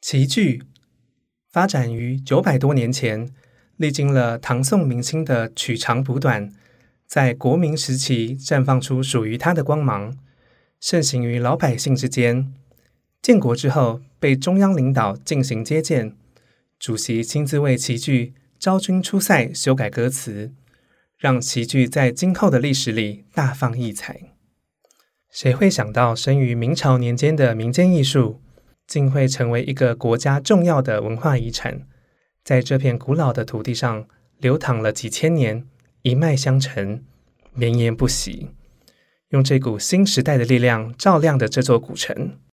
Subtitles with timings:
[0.00, 0.62] 齐剧
[1.50, 3.30] 发展于九百多年前，
[3.76, 6.52] 历经了唐宋明清的取长补短，
[7.06, 10.16] 在国民时期绽放出属于它的光芒，
[10.80, 12.52] 盛行于老百姓之间。
[13.22, 16.14] 建国之后，被中央领导进行接见，
[16.78, 20.52] 主席亲自为齐剧招君出塞，修改歌词，
[21.18, 24.20] 让齐剧在今后的历史里大放异彩。
[25.32, 28.40] 谁会想到，生于明朝年间的民间艺术？
[28.86, 31.86] 竟会成为一个国家重要的文化遗产，
[32.44, 34.06] 在这片古老的土地上
[34.38, 35.66] 流淌了几千年，
[36.02, 37.02] 一脉相承，
[37.52, 38.50] 绵延不息，
[39.30, 42.38] 用这股新时代的力量照亮着这座古城。